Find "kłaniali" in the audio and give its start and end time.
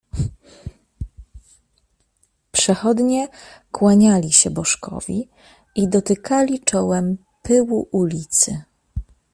3.71-4.33